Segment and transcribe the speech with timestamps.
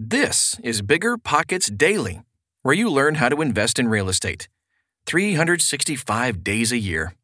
[0.00, 2.22] This is Bigger Pockets Daily,
[2.62, 4.46] where you learn how to invest in real estate
[5.06, 7.14] 365 days a year.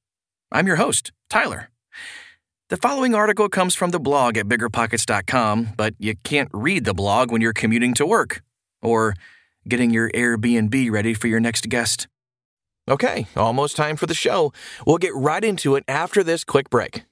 [0.51, 1.71] I'm your host, Tyler.
[2.71, 7.31] The following article comes from the blog at biggerpockets.com, but you can't read the blog
[7.31, 8.43] when you're commuting to work
[8.83, 9.15] or
[9.69, 12.09] getting your Airbnb ready for your next guest.
[12.91, 14.53] Okay, almost time for the show.
[14.85, 17.05] We'll get right into it after this quick break.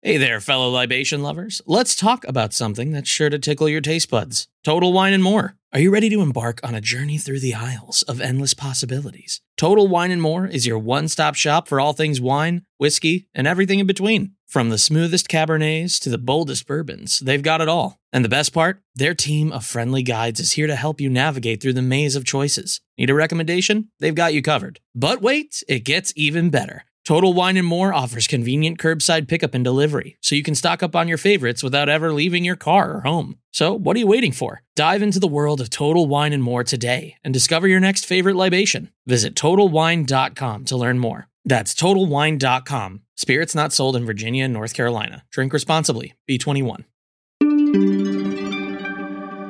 [0.00, 1.60] Hey there, fellow libation lovers.
[1.66, 5.56] Let's talk about something that's sure to tickle your taste buds Total Wine and More.
[5.72, 9.40] Are you ready to embark on a journey through the aisles of endless possibilities?
[9.56, 13.48] Total Wine and More is your one stop shop for all things wine, whiskey, and
[13.48, 14.34] everything in between.
[14.46, 17.98] From the smoothest Cabernets to the boldest bourbons, they've got it all.
[18.12, 18.80] And the best part?
[18.94, 22.24] Their team of friendly guides is here to help you navigate through the maze of
[22.24, 22.80] choices.
[22.96, 23.90] Need a recommendation?
[23.98, 24.78] They've got you covered.
[24.94, 26.84] But wait, it gets even better.
[27.08, 30.94] Total Wine and More offers convenient curbside pickup and delivery, so you can stock up
[30.94, 33.38] on your favorites without ever leaving your car or home.
[33.50, 34.62] So, what are you waiting for?
[34.76, 38.36] Dive into the world of Total Wine and More today and discover your next favorite
[38.36, 38.90] libation.
[39.06, 41.28] Visit TotalWine.com to learn more.
[41.46, 43.00] That's TotalWine.com.
[43.16, 45.24] Spirits not sold in Virginia and North Carolina.
[45.30, 46.12] Drink responsibly.
[46.28, 46.84] B21.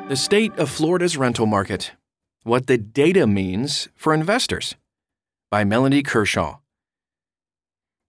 [0.09, 1.91] The state of Florida's rental market.
[2.45, 4.77] What the data means for investors.
[5.50, 6.59] By Melanie Kershaw.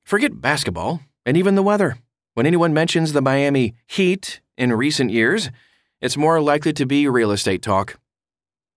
[0.09, 1.99] Forget basketball and even the weather.
[2.33, 5.51] When anyone mentions the Miami Heat in recent years,
[6.01, 7.99] it's more likely to be real estate talk.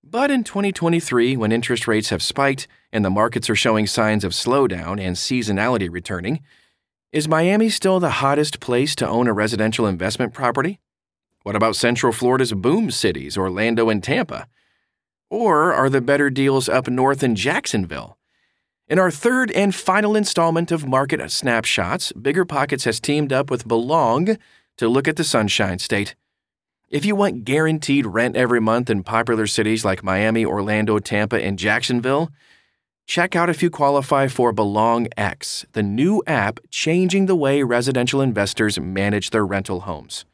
[0.05, 4.33] But in 2023, when interest rates have spiked and the markets are showing signs of
[4.33, 6.43] slowdown and seasonality returning,
[7.13, 10.81] is Miami still the hottest place to own a residential investment property?
[11.45, 14.49] What about Central Florida's boom cities, Orlando and Tampa?
[15.31, 18.19] Or are the better deals up north in Jacksonville?
[18.89, 23.69] In our third and final installment of Market Snapshots, Bigger Pockets has teamed up with
[23.69, 24.37] Belong
[24.77, 26.17] to look at the Sunshine State.
[26.91, 31.59] If you want guaranteed rent every month in popular cities like Miami, Orlando, Tampa, and
[31.59, 32.31] Jacksonville,
[33.07, 38.21] check out if you qualify for Belong X, the new app changing the way residential
[38.21, 40.25] investors manage their rental homes.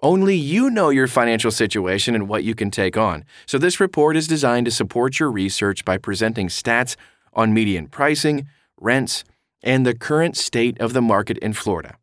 [0.00, 4.14] Only you know your financial situation and what you can take on, so this report
[4.16, 6.94] is designed to support your research by presenting stats
[7.38, 9.24] on median pricing, rents,
[9.62, 11.96] and the current state of the market in Florida.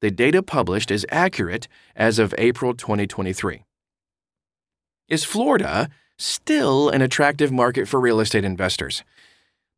[0.00, 3.64] The data published is accurate as of April 2023.
[5.08, 9.04] Is Florida still an attractive market for real estate investors?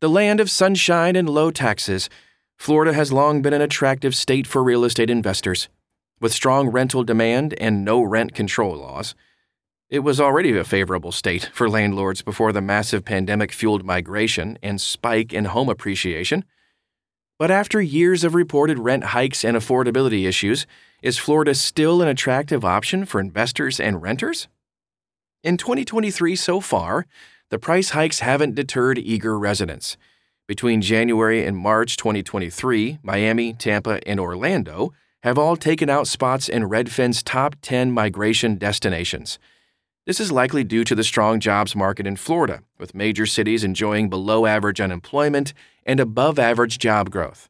[0.00, 2.08] The land of sunshine and low taxes,
[2.56, 5.68] Florida has long been an attractive state for real estate investors.
[6.20, 9.14] With strong rental demand and no rent control laws,
[9.90, 14.80] it was already a favorable state for landlords before the massive pandemic fueled migration and
[14.80, 16.44] spike in home appreciation.
[17.40, 20.64] But after years of reported rent hikes and affordability issues,
[21.02, 24.46] is Florida still an attractive option for investors and renters?
[25.42, 27.06] In 2023 so far,
[27.48, 29.96] the price hikes haven't deterred eager residents.
[30.46, 34.92] Between January and March 2023, Miami, Tampa, and Orlando
[35.24, 39.38] have all taken out spots in Redfin's top 10 migration destinations.
[40.10, 44.10] This is likely due to the strong jobs market in Florida, with major cities enjoying
[44.10, 45.54] below average unemployment
[45.86, 47.48] and above average job growth.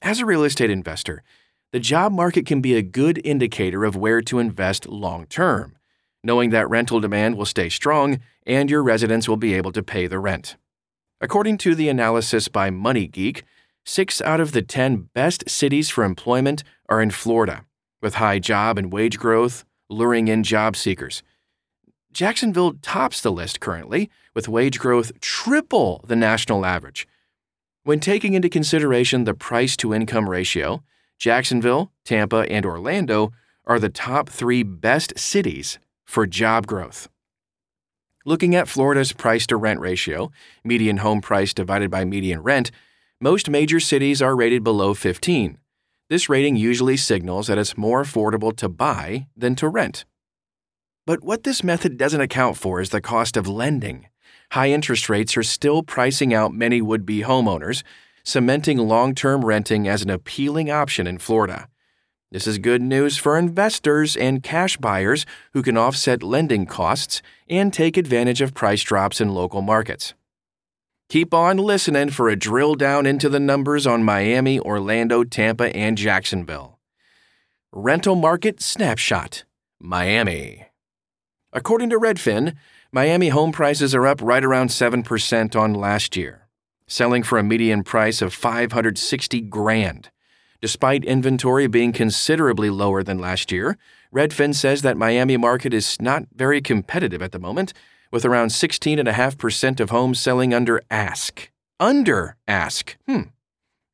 [0.00, 1.24] As a real estate investor,
[1.72, 5.76] the job market can be a good indicator of where to invest long term,
[6.22, 10.06] knowing that rental demand will stay strong and your residents will be able to pay
[10.06, 10.54] the rent.
[11.20, 13.42] According to the analysis by MoneyGeek,
[13.84, 17.64] six out of the 10 best cities for employment are in Florida,
[18.00, 21.24] with high job and wage growth luring in job seekers.
[22.12, 27.08] Jacksonville tops the list currently, with wage growth triple the national average.
[27.84, 30.82] When taking into consideration the price to income ratio,
[31.18, 33.32] Jacksonville, Tampa, and Orlando
[33.66, 37.08] are the top three best cities for job growth.
[38.24, 40.30] Looking at Florida's price to rent ratio,
[40.62, 42.70] median home price divided by median rent,
[43.20, 45.58] most major cities are rated below 15.
[46.08, 50.04] This rating usually signals that it's more affordable to buy than to rent.
[51.04, 54.06] But what this method doesn't account for is the cost of lending.
[54.52, 57.82] High interest rates are still pricing out many would be homeowners,
[58.24, 61.68] cementing long term renting as an appealing option in Florida.
[62.30, 67.72] This is good news for investors and cash buyers who can offset lending costs and
[67.72, 70.14] take advantage of price drops in local markets.
[71.08, 75.98] Keep on listening for a drill down into the numbers on Miami, Orlando, Tampa, and
[75.98, 76.78] Jacksonville.
[77.72, 79.44] Rental Market Snapshot
[79.78, 80.71] Miami.
[81.52, 82.54] According to Redfin,
[82.92, 86.48] Miami home prices are up right around 7% on last year,
[86.86, 90.10] selling for a median price of 560 grand.
[90.62, 93.76] Despite inventory being considerably lower than last year,
[94.14, 97.72] Redfin says that Miami market is not very competitive at the moment,
[98.10, 101.50] with around 16.5% of homes selling under ask.
[101.80, 102.96] Under ask.
[103.06, 103.22] Hmm.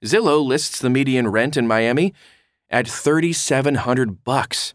[0.05, 2.13] Zillow lists the median rent in Miami
[2.71, 4.75] at 3700 bucks,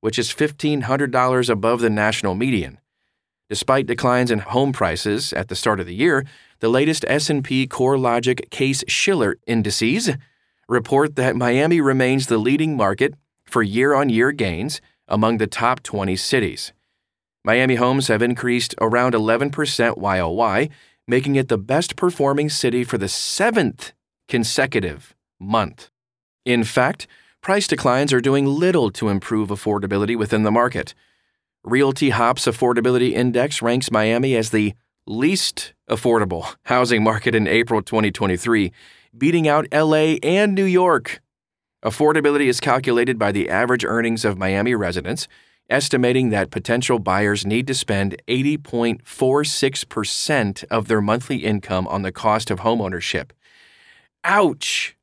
[0.00, 2.78] which is $1500 above the national median.
[3.48, 6.24] Despite declines in home prices at the start of the year,
[6.60, 10.10] the latest S&P CoreLogic Case Shiller indices
[10.68, 13.14] report that Miami remains the leading market
[13.44, 16.72] for year-on-year gains among the top 20 cities.
[17.44, 20.68] Miami homes have increased around 11% YOY,
[21.06, 23.92] making it the best performing city for the seventh
[24.26, 25.90] consecutive month.
[26.44, 27.06] In fact,
[27.46, 30.96] price declines are doing little to improve affordability within the market.
[31.62, 34.74] Realty Hop's Affordability Index ranks Miami as the
[35.06, 38.72] least affordable housing market in April 2023,
[39.16, 41.20] beating out LA and New York.
[41.84, 45.28] Affordability is calculated by the average earnings of Miami residents,
[45.70, 52.50] estimating that potential buyers need to spend 80.46% of their monthly income on the cost
[52.50, 53.30] of homeownership.
[54.24, 54.96] Ouch!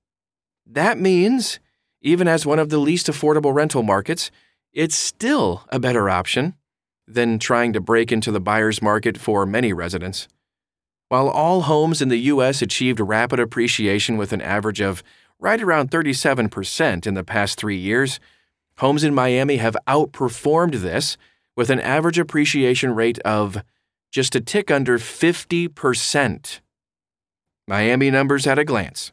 [0.65, 1.61] That means,
[2.03, 4.29] even as one of the least affordable rental markets,
[4.73, 6.53] it's still a better option
[7.07, 10.27] than trying to break into the buyer's market for many residents.
[11.09, 12.61] While all homes in the U.S.
[12.61, 15.03] achieved rapid appreciation with an average of
[15.39, 18.19] right around 37% in the past three years,
[18.77, 21.17] homes in Miami have outperformed this
[21.55, 23.63] with an average appreciation rate of
[24.11, 26.59] just a tick under 50%.
[27.67, 29.11] Miami numbers at a glance.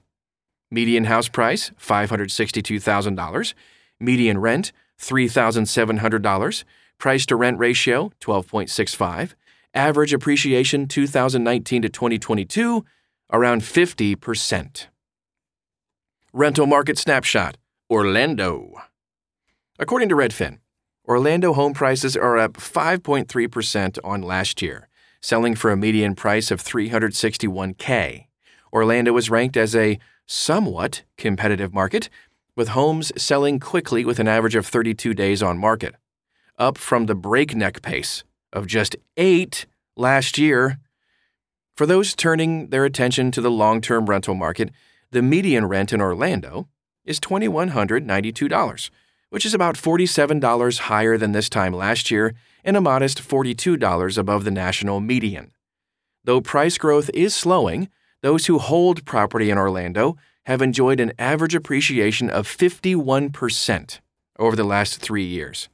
[0.71, 3.55] Median house price $562,000,
[3.99, 6.65] median rent $3,700,
[6.99, 9.35] price to rent ratio 12.65,
[9.75, 12.85] average appreciation 2019 to 2022
[13.33, 14.87] around 50%.
[16.33, 17.57] Rental market snapshot
[17.91, 18.75] Orlando.
[19.79, 20.59] According to Redfin,
[21.09, 24.89] Orlando home prices are up 5.3% on last year,
[25.21, 28.27] selling for a median price of 361k.
[28.73, 29.99] Orlando is ranked as a
[30.31, 32.09] somewhat competitive market,
[32.55, 35.97] with homes selling quickly with an average of 32 days on market,
[36.57, 38.23] up from the breakneck pace
[38.53, 39.67] of just 8
[39.97, 40.79] last year.
[41.77, 44.71] For those turning their attention to the long-term rental market,
[45.11, 46.69] the median rent in Orlando
[47.05, 48.91] is $2192,
[49.31, 54.45] which is about $47 higher than this time last year and a modest $42 above
[54.45, 55.51] the national median.
[56.23, 57.89] Though price growth is slowing,
[58.23, 64.01] those who hold property in Orlando have enjoyed an average appreciation of 51%
[64.39, 65.69] over the last three years.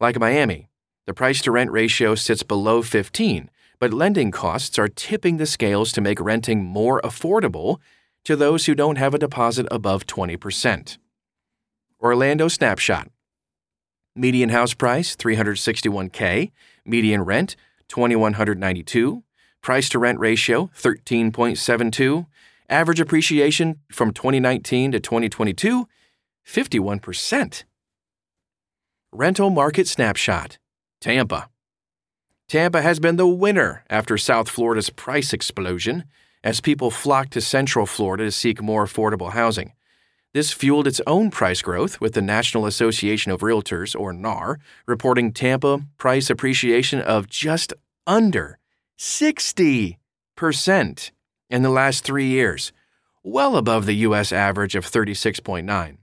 [0.00, 0.68] Like Miami,
[1.06, 5.90] the price to rent ratio sits below 15, but lending costs are tipping the scales
[5.92, 7.78] to make renting more affordable
[8.24, 10.98] to those who don't have a deposit above 20%.
[12.00, 13.08] Orlando snapshot.
[14.14, 16.50] Median house price 361k,
[16.84, 17.56] median rent
[17.88, 19.22] 2192,
[19.62, 22.26] price to rent ratio 13.72,
[22.68, 25.88] average appreciation from 2019 to 2022
[26.48, 27.64] 51%.
[29.12, 30.58] Rental market snapshot.
[31.00, 31.48] Tampa.
[32.48, 36.04] Tampa has been the winner after South Florida's price explosion
[36.42, 39.72] as people flocked to Central Florida to seek more affordable housing.
[40.32, 45.32] This fueled its own price growth, with the National Association of Realtors, or NAR, reporting
[45.32, 47.74] Tampa price appreciation of just
[48.06, 48.58] under
[48.98, 51.10] 60%
[51.50, 52.72] in the last three years,
[53.22, 54.32] well above the U.S.
[54.32, 55.96] average of 36.9.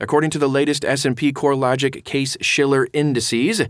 [0.00, 3.62] According to the latest S&P CoreLogic Case Shiller indices,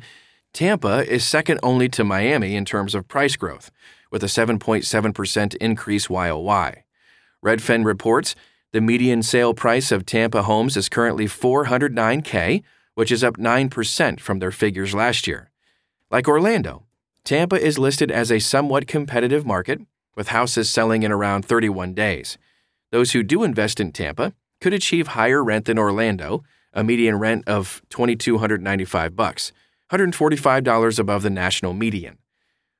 [0.53, 3.71] Tampa is second only to Miami in terms of price growth,
[4.11, 6.85] with a 7.7% increase YOY.
[7.45, 8.35] Redfin reports
[8.73, 12.63] the median sale price of Tampa homes is currently 409k,
[12.95, 15.51] which is up 9% from their figures last year.
[16.11, 16.85] Like Orlando,
[17.29, 19.83] Tampa is listed as a somewhat competitive market,
[20.17, 22.39] with houses selling in around 31 days.
[22.91, 24.33] Those who do invest in Tampa
[24.63, 26.43] could achieve higher rent than Orlando,
[26.73, 29.53] a median rent of 2295 bucks,
[29.93, 32.17] $145 above the national median.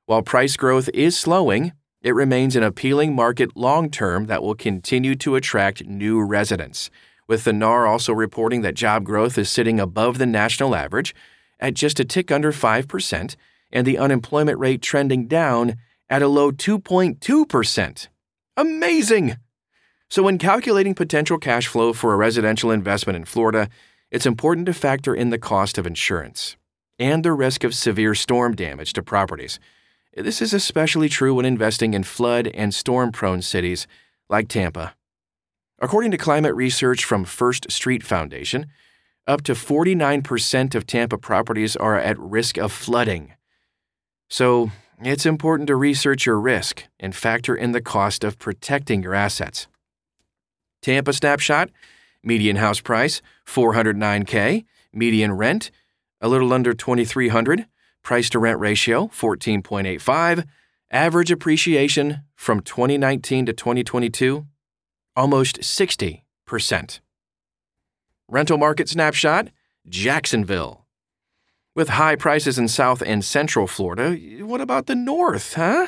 [0.07, 5.13] While price growth is slowing, it remains an appealing market long term that will continue
[5.17, 6.89] to attract new residents,
[7.27, 11.13] with the NAR also reporting that job growth is sitting above the national average
[11.59, 13.35] at just a tick under 5%
[13.71, 15.75] and the unemployment rate trending down
[16.09, 18.07] at a low 2.2%.
[18.57, 19.37] Amazing!
[20.09, 23.69] So, when calculating potential cash flow for a residential investment in Florida,
[24.09, 26.57] it's important to factor in the cost of insurance
[26.97, 29.59] and the risk of severe storm damage to properties.
[30.15, 33.87] This is especially true when investing in flood and storm prone cities
[34.29, 34.95] like Tampa.
[35.79, 38.65] According to climate research from First Street Foundation,
[39.27, 43.33] up to 49% of Tampa properties are at risk of flooding.
[44.29, 44.71] So,
[45.01, 49.67] it's important to research your risk and factor in the cost of protecting your assets.
[50.81, 51.69] Tampa snapshot
[52.23, 55.71] median house price 409k, median rent
[56.21, 57.65] a little under 2300,
[58.03, 60.45] price to rent ratio 14.85,
[60.91, 64.45] average appreciation from 2019 to 2022
[65.15, 66.99] almost 60%.
[68.27, 69.49] Rental market snapshot
[69.87, 70.85] Jacksonville.
[71.79, 75.87] With high prices in South and Central Florida, what about the North, huh?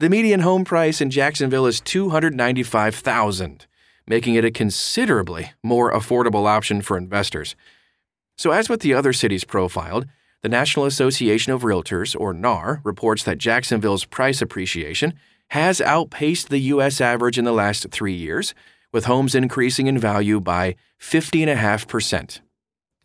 [0.00, 3.68] The median home price in Jacksonville is 295,000,
[4.04, 7.54] making it a considerably more affordable option for investors.
[8.36, 10.06] So as with the other cities profiled,
[10.40, 15.14] the National Association of Realtors, or NAR, reports that Jacksonville's price appreciation
[15.50, 17.00] has outpaced the U.S.
[17.00, 18.54] average in the last three years,
[18.90, 22.40] with homes increasing in value by 50.5%.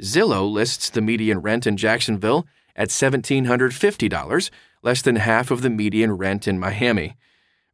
[0.02, 4.50] Zillow lists the median rent in Jacksonville at $1,750,
[4.84, 7.16] less than half of the median rent in Miami.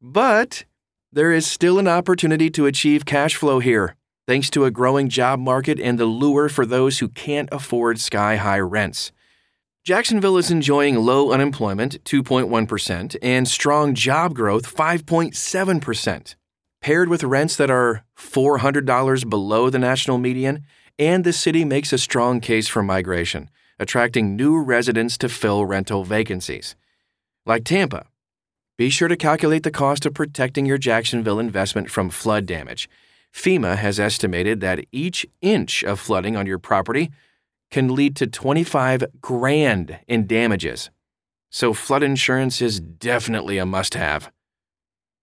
[0.02, 0.66] But
[1.12, 5.40] there is still an opportunity to achieve cash flow here, thanks to a growing job
[5.40, 9.12] market and the lure for those who can't afford sky high rents.
[9.84, 16.36] Jacksonville is enjoying low unemployment, 2.1%, and strong job growth, 5.7%.
[16.80, 20.64] Paired with rents that are $400 below the national median,
[21.00, 26.04] and the city makes a strong case for migration, attracting new residents to fill rental
[26.04, 26.76] vacancies.
[27.46, 28.08] Like Tampa,
[28.78, 32.90] be sure to calculate the cost of protecting your Jacksonville investment from flood damage.
[33.34, 37.12] FEMA has estimated that each inch of flooding on your property
[37.72, 40.92] can lead to 25 grand in damages.
[41.50, 44.32] So flood insurance is definitely a must-have.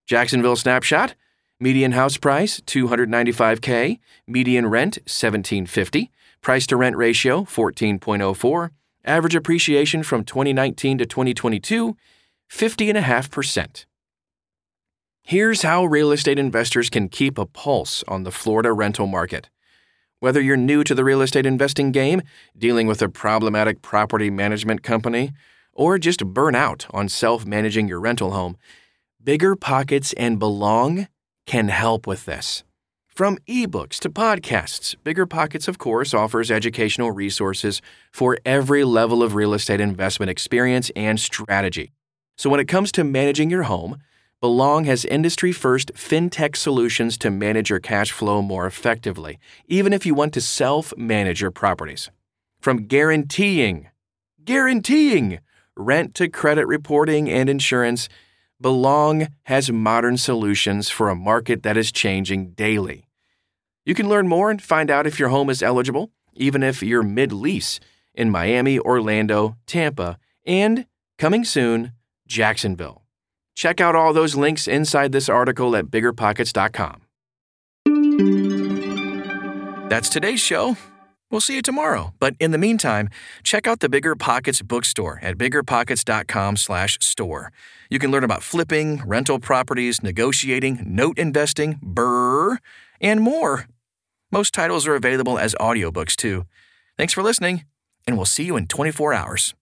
[0.06, 1.14] Jacksonville snapshot
[1.62, 8.71] Median house price 295k, median rent 1750, price to rent ratio 14.04,
[9.05, 11.97] average appreciation from 2019 to 2022
[12.50, 13.85] 50.5%.
[15.23, 19.50] Here's how real estate investors can keep a pulse on the Florida rental market.
[20.19, 22.23] Whether you're new to the real estate investing game,
[22.57, 25.33] dealing with a problematic property management company,
[25.75, 28.57] or just burn out on self managing your rental home,
[29.23, 31.07] Bigger Pockets and Belong
[31.47, 32.64] can help with this.
[33.09, 39.35] From ebooks to podcasts, Bigger Pockets, of course, offers educational resources for every level of
[39.35, 41.92] real estate investment experience and strategy.
[42.38, 43.99] So when it comes to managing your home,
[44.40, 50.06] Belong has industry first fintech solutions to manage your cash flow more effectively, even if
[50.06, 52.11] you want to self manage your properties.
[52.59, 53.88] From guaranteeing,
[54.42, 55.40] guaranteeing
[55.76, 58.09] rent to credit reporting and insurance
[58.61, 63.09] Belong has modern solutions for a market that is changing daily.
[63.87, 67.02] You can learn more and find out if your home is eligible, even if you're
[67.02, 67.81] mid lease,
[68.14, 70.87] in Miami, Orlando, Tampa, and,
[71.19, 71.93] coming soon,
[72.26, 73.02] Jacksonville.
[73.55, 77.02] Check out all those links inside this article at biggerpockets.com.
[79.88, 80.76] That's today's show.
[81.30, 82.12] We'll see you tomorrow.
[82.18, 83.08] But in the meantime,
[83.44, 87.52] check out the Bigger Pockets bookstore at biggerpockets.com/store.
[87.88, 92.58] You can learn about flipping, rental properties, negotiating, note investing, BRRRR,
[93.00, 93.68] and more.
[94.32, 96.46] Most titles are available as audiobooks too.
[96.99, 97.64] Thanks for listening,
[98.06, 99.54] and we'll see you in 24 hours.